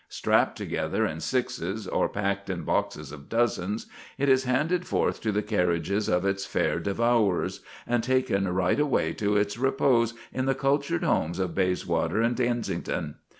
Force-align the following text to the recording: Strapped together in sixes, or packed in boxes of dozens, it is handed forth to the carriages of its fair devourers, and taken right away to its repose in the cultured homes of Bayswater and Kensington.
Strapped 0.09 0.57
together 0.57 1.05
in 1.05 1.19
sixes, 1.19 1.85
or 1.85 2.09
packed 2.09 2.49
in 2.49 2.63
boxes 2.63 3.11
of 3.11 3.29
dozens, 3.29 3.85
it 4.17 4.29
is 4.29 4.45
handed 4.45 4.87
forth 4.87 5.21
to 5.21 5.31
the 5.31 5.43
carriages 5.43 6.09
of 6.09 6.25
its 6.25 6.43
fair 6.43 6.79
devourers, 6.79 7.59
and 7.85 8.01
taken 8.03 8.47
right 8.47 8.79
away 8.79 9.13
to 9.13 9.37
its 9.37 9.59
repose 9.59 10.15
in 10.33 10.45
the 10.47 10.55
cultured 10.55 11.03
homes 11.03 11.37
of 11.37 11.53
Bayswater 11.53 12.19
and 12.19 12.35
Kensington. 12.35 13.17